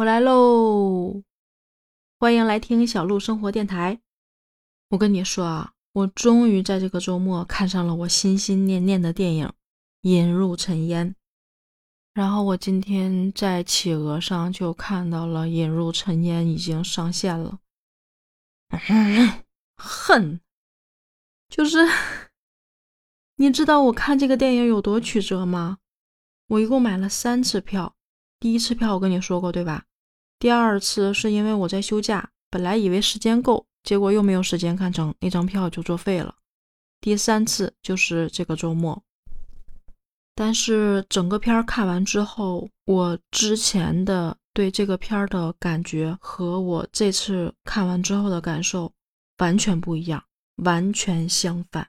[0.00, 1.22] 我来喽！
[2.18, 4.00] 欢迎来听小鹿生活电台。
[4.88, 9.46] 我跟你说啊，我终于在这个周末看上了我心心念念的电影
[10.00, 11.10] 《引入尘烟》。
[12.14, 17.58] 然后我今天在企鹅上就看到了《引入尘烟》已经上线了。
[19.76, 20.40] 恨，
[21.50, 21.86] 就是
[23.36, 25.76] 你知道我看这个电影有多曲折吗？
[26.46, 27.94] 我一共买了三次票，
[28.38, 29.84] 第一次票我跟你说过对吧？
[30.40, 36.34] 第二次是因为我在休假，本来以为时间够，结果又没有时间看成，那张票就作废了。
[37.02, 39.02] 第三次就是这个周末，
[40.34, 48.90] 但是整个片儿看完之后，我之前的对这个片儿的感觉和我这次看完之后的感受
[49.36, 50.24] 完全不一样，
[50.64, 51.86] 完全相反。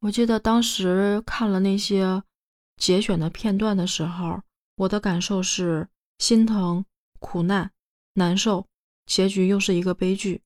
[0.00, 2.20] 我记得当时看了那些
[2.76, 4.40] 节选的片段的时候，
[4.78, 5.86] 我的感受是
[6.18, 6.84] 心疼、
[7.20, 7.70] 苦难。
[8.14, 8.66] 难受，
[9.06, 10.40] 结局又是一个悲剧，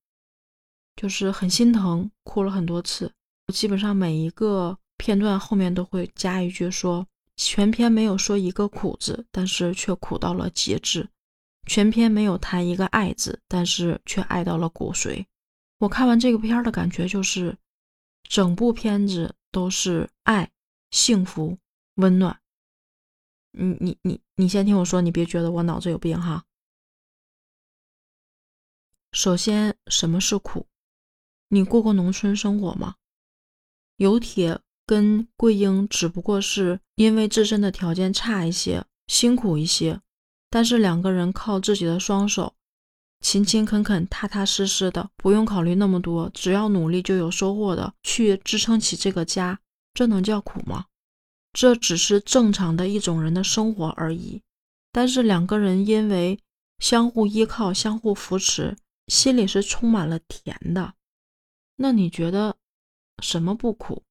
[0.96, 3.12] 就是很心疼，哭了很多次。
[3.46, 11.06] 我基本上每一个片段后面都会加一句说，全篇没有说一个苦字，但是却苦到了极致；
[11.66, 15.24] 全篇没有谈一个爱字，但是却爱到了骨髓。
[15.78, 17.56] 我看完这个片儿的感觉就是，
[18.24, 20.50] 整部片子都是爱、
[20.90, 21.56] 幸福、
[21.94, 22.40] 温暖。
[23.52, 26.44] 你你你你先听我说，你别觉得我脑子有病哈。
[29.18, 30.68] 首先，什么是苦？
[31.48, 32.94] 你过过农村生活吗？
[33.96, 40.00] 有铁跟桂英只不过是因为自身的条件差一些，辛苦一些，
[40.48, 42.54] 但是两个人靠自己的双手，
[43.20, 49.58] 勤勤恳恳、踏踏实实的，不用考虑那么多，只要努力就有收获的，去支撑起这个家，
[49.94, 50.84] 这能叫苦吗？
[51.52, 54.40] 这只是正常的一种人的生活而已。
[54.92, 56.38] 但是两个人因为
[56.78, 58.76] 相互依靠、相互扶持。
[59.08, 60.94] 心里是充满了甜的，
[61.76, 62.56] 那你觉得
[63.22, 64.04] 什么不苦？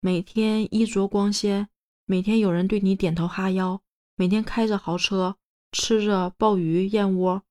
[0.00, 1.68] 每天衣着光鲜，
[2.06, 3.82] 每天有人对你点头哈腰，
[4.16, 5.36] 每天开着豪车，
[5.72, 7.42] 吃着鲍鱼燕窝，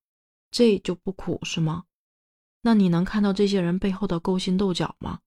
[0.50, 1.84] 这就不苦是吗？
[2.62, 5.20] 那你能看到这些人背后的勾心斗角吗？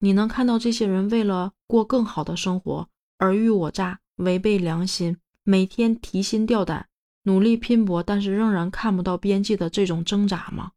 [0.00, 6.88] 你能看到这些人为了过更好的生活尔虞我诈、违背良心，每天提心吊胆？
[7.24, 10.72] 努力拼搏，但是仍然看不到边际的这种挣扎吗？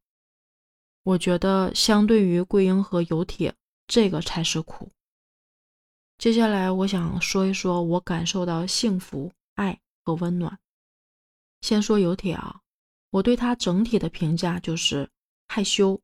[1.03, 3.55] 我觉得相对于桂英和有铁，
[3.87, 4.91] 这个才是苦。
[6.17, 10.59] 接下来我想说一说我感受到幸福、爱和温暖。
[11.61, 12.61] 先说有铁啊，
[13.11, 15.09] 我对他整体的评价就是
[15.47, 16.01] 害羞、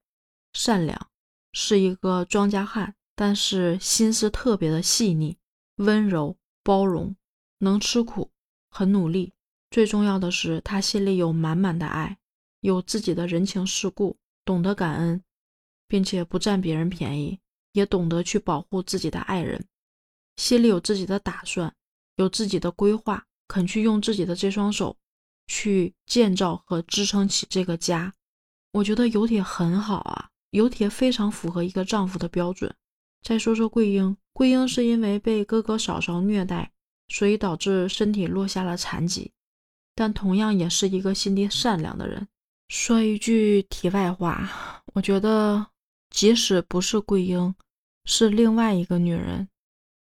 [0.54, 1.10] 善良，
[1.52, 5.38] 是一个庄稼汉，但是心思特别的细腻、
[5.78, 7.16] 温柔、包容，
[7.58, 8.31] 能吃苦，
[8.70, 9.33] 很努力。
[9.74, 12.20] 最重要的是，他心里有满满的爱，
[12.60, 15.24] 有自己的人情世故，懂得感恩，
[15.88, 17.40] 并且不占别人便宜，
[17.72, 19.66] 也懂得去保护自己的爱人，
[20.36, 21.74] 心里有自己的打算，
[22.18, 24.96] 有自己的规划，肯去用自己的这双手
[25.48, 28.14] 去建造和支撑起这个家。
[28.74, 32.72] 我觉得尤铁很好啊，尤铁非常符合一个丈夫的标准。
[33.24, 36.72] 再说说桂英，桂英是因为被哥哥嫂嫂虐待，
[37.08, 39.32] 所以导致身体落下了残疾。
[39.96, 42.28] 但同样也是一个心地善良的人。
[42.70, 44.50] 说一句题外话，
[44.94, 45.68] 我觉得
[46.09, 47.54] 即使不是桂英，
[48.06, 49.48] 是另外一个女人，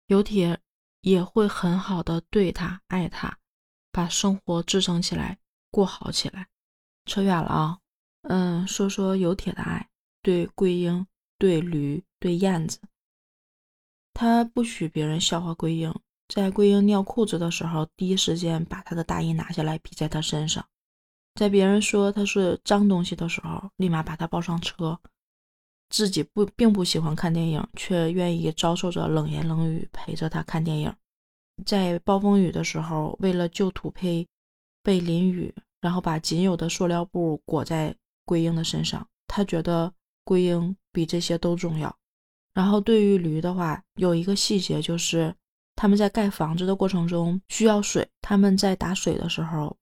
[0.09, 0.61] 有铁
[1.01, 3.39] 也会很好的对她、爱她，
[3.91, 5.39] 把生活支撑起来，
[5.71, 6.47] 过好起来。
[7.07, 7.79] 扯远了啊，
[8.23, 9.89] 嗯，说说有铁的爱，
[10.21, 11.07] 对桂英、
[11.39, 12.79] 对驴、对燕子，
[14.13, 15.95] 他不许别人笑话桂英。
[16.29, 20.63] 在桂英尿裤子的时候，第一时间把她的大衣拿下来披在她身上；
[21.35, 25.01] 在别人说她是脏东西的时候，立马把她抱上车。
[25.89, 30.95] 自己不并不喜欢看电影，却愿意遭受着冷言冷语陪着她看电影。
[31.65, 34.29] 在暴风雨的时候，为了救土坯
[34.83, 39.09] 被淋雨，然后把仅有的塑料布裹在桂英的身上。
[39.27, 39.91] 他觉得
[40.25, 41.97] 桂英比这些都重要。
[42.53, 45.35] 然后对于驴的话，有一个细节就是。
[45.81, 49.77] 他们在盖房子的过程中需要水，他们在打水的时候，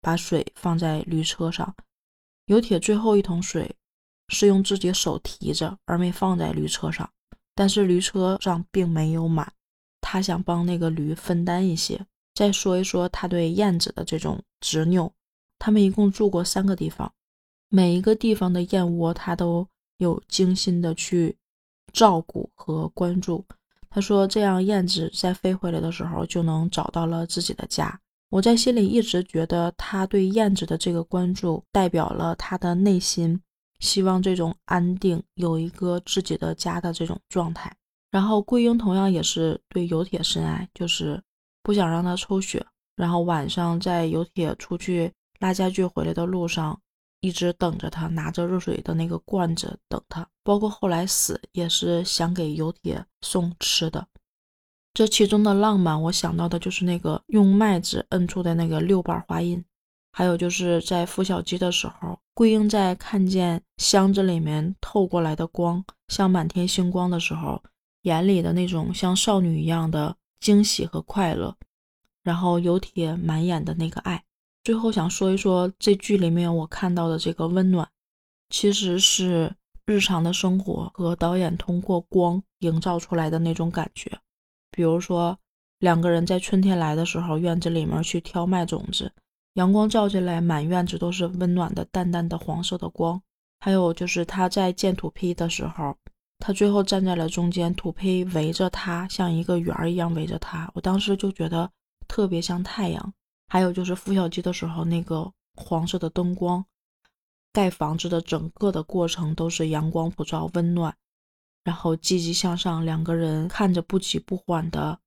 [0.00, 1.76] 把水放在驴车上。
[2.46, 3.70] 有铁最后一桶水
[4.28, 7.06] 是用自己手提着，而没放在驴车上。
[7.54, 9.52] 但是驴车上并没有满，
[10.00, 12.00] 他想帮那个驴分担一些。
[12.32, 15.12] 再说一说他对燕子的这种执拗，
[15.58, 17.12] 他们一共住过三个地方，
[17.68, 19.68] 每一个地方的燕窝他都
[19.98, 21.36] 有精心的去
[21.92, 23.44] 照顾和关注。
[23.94, 28.00] 他说：“这样燕子在飞回来的时候，就能找到了自己的家。
[28.30, 33.38] 我在心里一直觉得他对燕子的这个关注，代表了他的内心
[33.80, 37.70] 希望这种安定，有一个自己的家的这种状态。
[38.10, 41.22] 然后桂英同样也是对有铁深爱，就是
[41.62, 42.64] 不想让他抽血。
[42.96, 46.80] 然后晚上在有铁出去拉家具回来的路上，
[47.22, 50.28] 一直等着他，拿着热水的那个罐子等他。
[50.42, 54.06] 包括后来死，也是想给有铁送吃的。
[54.92, 59.64] 这其中的浪漫，我想到的就是那个用麦子摁出的那个六瓣花印，
[60.12, 67.62] 还有就是在孵小鸡的时候，桂英在看见箱子里面透过来的光像满天星光的时候，
[68.02, 71.56] 眼里的那种像少女一样的惊喜和快乐，
[72.24, 74.24] 然后有铁满眼的那个爱。
[74.64, 77.88] 最后想说一说这剧里面我看到的这个温暖，
[78.50, 79.52] 其实是
[79.86, 84.10] 日常的生活和导演通过光营造出来的那种感觉。
[84.70, 85.36] 比如说，
[85.80, 89.12] 两个人在春天来的时候，院子里面去挑麦种子，
[89.54, 93.20] 阳光照进来，满院子都是温暖的、淡淡的黄色的光。
[93.58, 95.96] 还有就是他在建土坯的时候，
[96.38, 100.70] 他最后站在了中间，土坯围着他，像一个圆儿一样围着他。
[100.74, 101.68] 我当时就觉得
[102.06, 103.12] 特别像太阳。
[103.52, 106.64] 还有就是孵小鸡的时候，那个黄色的灯光，
[107.52, 110.96] 盖房子的整个的过程都是阳光普照、温暖。
[111.62, 114.98] 然后积极向上，两个人看着不急不缓的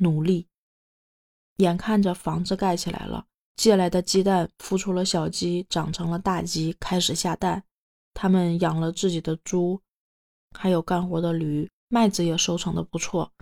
[0.00, 0.46] 努力，
[1.56, 3.24] 眼看着房子盖起来了，
[3.56, 7.64] 借来的鸡蛋孵出了小鸡，长成了大鸡，开始下蛋。
[8.12, 9.80] 他们养了自己的猪，
[10.52, 13.32] 还有干活的驴，麦子也收成的不错。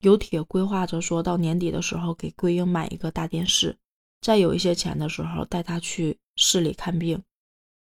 [0.00, 3.78] 有铁规划着说到年底的时候给桂英买一个大电视，
[4.22, 7.22] 再有一些钱的时候带他去市里看病。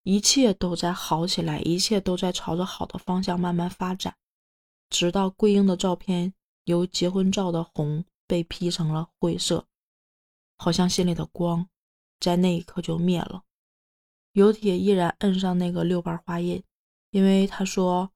[0.03, 4.15] 一切都在好起来，一切都在朝着好的方向慢慢发展，
[4.91, 6.35] 直到桂英的照片
[6.65, 9.67] 由结婚照的红被 P 成了灰色，
[10.59, 11.67] 好像心里的光
[12.21, 13.45] 在那一刻就灭了。
[14.33, 16.63] 有铁依然摁上那个六瓣花印，
[17.11, 18.11] 因为他说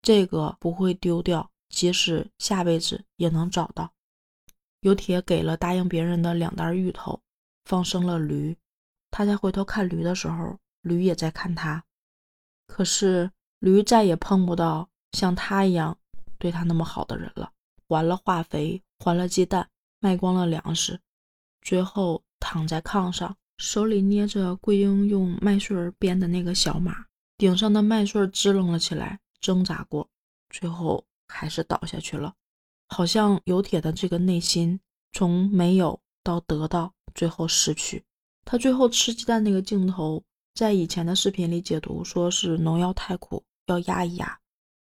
[0.00, 3.92] 这个不会丢掉，即使下辈子也能找到。
[4.80, 7.20] 有铁给了答应别人的两袋芋头，
[7.64, 8.56] 放生了驴。
[9.10, 10.58] 他在回头看驴的时候。
[10.82, 11.84] 驴也在看他，
[12.66, 15.98] 可是驴再也碰不到像他一样
[16.38, 17.52] 对他那么好的人了。
[17.86, 19.68] 还了化肥，还了鸡蛋，
[19.98, 20.98] 卖光了粮食，
[21.60, 27.04] 最后躺在炕上，手里捏着桂英用麦穗编的那个小马，
[27.36, 30.08] 顶上的麦穗支棱了起来，挣扎过，
[30.48, 32.34] 最后还是倒下去了。
[32.88, 34.80] 好像有铁的这个内心，
[35.12, 38.02] 从没有到得到，最后失去。
[38.44, 40.22] 他最后吃鸡蛋那个镜头。
[40.52, 44.38] 在以前的视频里解读说是农药太苦，要压一压。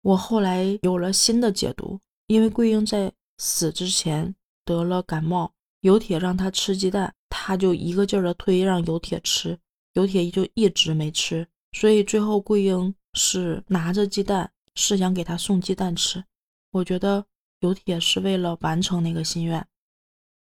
[0.01, 4.35] 我后来有了新的解读，因为桂英在死之前
[4.65, 9.57] 得了感冒，尤铁让他吃鸡蛋，他就一个劲儿的推让尤铁吃，
[9.93, 16.23] 尤铁就一直没吃，所以最后桂英是拿着鸡蛋，是想给他送鸡蛋吃。
[16.71, 17.25] 我觉得
[17.61, 19.65] 尤铁是为了完成那个心愿。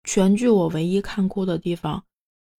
[0.05, 2.05] 全剧我唯一看哭的地方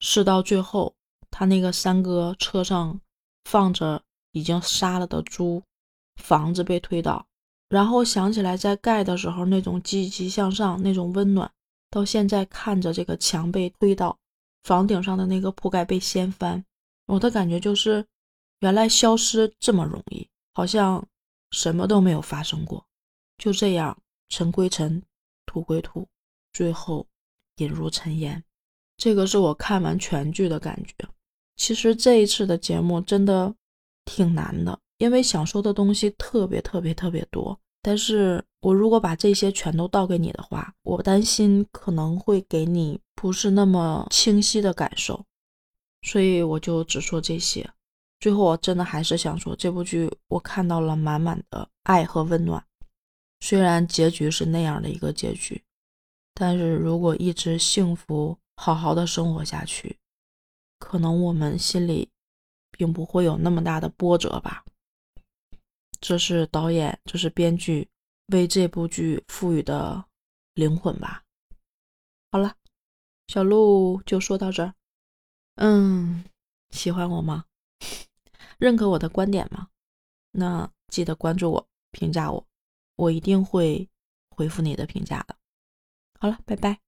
[0.01, 0.95] 是到最后。
[1.29, 2.99] 他那个三哥车上
[3.45, 4.03] 放着
[4.33, 5.63] 已经杀了的猪，
[6.15, 7.27] 房子被推倒，
[7.69, 11.53] 然后想起来在盖的时候那种积极向上、那种温暖，
[11.91, 14.19] 到现在看着这个墙被推倒，
[14.63, 16.65] 房顶上的那个铺盖被掀翻，
[17.05, 18.07] 我的感觉就是
[18.61, 21.07] 原来消失这么容易，好像
[21.51, 22.83] 什么都没有发生过，
[23.37, 23.95] 就这样
[24.31, 25.03] 尘归尘，
[25.45, 26.09] 土归土，
[26.55, 27.07] 最后
[27.57, 28.43] 引入尘烟。
[28.97, 31.09] 这个是我看完全剧的感觉。
[31.57, 33.55] 其实这一次的节目真的
[34.05, 37.59] 挺难的，因为想说的东西特别特别特别多。
[37.83, 45.25] 但是我如果把这些全都倒给你的话，我担心可能会给你不是那么清晰的感受，
[46.03, 47.71] 所以我就只说这些。
[48.19, 52.65] 最后，我真的还是想说，这部剧我看到了满满的爱和温暖。
[53.41, 55.63] 虽然结局是那样的一个结局，
[56.39, 59.99] 但是如果一直幸福好好的生活下去。
[60.79, 62.11] 可能我们心里
[62.71, 64.63] 并不会有那么大的波折吧，
[66.03, 67.89] 这是导演，这是编剧
[68.27, 70.05] 为这部剧赋予的
[70.53, 71.25] 灵魂吧。
[72.31, 72.55] 好了，
[73.29, 74.75] 小鹿就说到这儿。
[75.55, 76.27] 嗯，
[76.69, 77.47] 喜欢我吗？
[78.61, 79.69] 认可我的观点吗？
[80.33, 82.47] 那记得关注我，评价我，
[82.97, 83.89] 我一定会
[84.29, 85.35] 回复你的评价的。
[86.21, 86.86] 好了，拜拜。